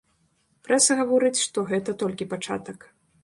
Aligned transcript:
Прэса 0.67 0.97
гаворыць, 1.01 1.43
што 1.45 1.65
гэта 1.73 1.95
толькі 2.05 2.29
пачатак. 2.35 2.91